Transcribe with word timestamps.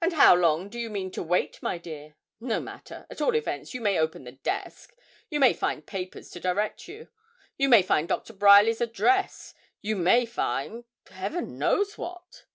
'And 0.00 0.14
how 0.14 0.34
long 0.34 0.70
do 0.70 0.78
you 0.78 0.88
mean 0.88 1.10
to 1.10 1.22
wait, 1.22 1.62
my 1.62 1.76
dear? 1.76 2.16
No 2.40 2.58
matter; 2.58 3.06
at 3.10 3.20
all 3.20 3.36
events 3.36 3.74
you 3.74 3.82
may 3.82 3.98
open 3.98 4.24
the 4.24 4.32
desk; 4.32 4.96
you 5.28 5.38
may 5.38 5.52
find 5.52 5.84
papers 5.84 6.30
to 6.30 6.40
direct 6.40 6.88
you 6.88 7.08
you 7.58 7.68
may 7.68 7.82
find 7.82 8.08
Dr. 8.08 8.32
Bryerly's 8.32 8.80
address 8.80 9.52
you 9.82 9.94
may 9.94 10.24
find, 10.24 10.84
heaven 11.10 11.58
knows 11.58 11.98
what.' 11.98 12.46